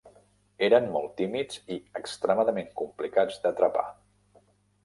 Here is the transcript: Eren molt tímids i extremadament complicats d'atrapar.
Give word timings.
Eren 0.67 0.87
molt 0.95 1.11
tímids 1.19 1.59
i 1.75 1.77
extremadament 2.01 2.73
complicats 2.83 3.39
d'atrapar. 3.45 3.89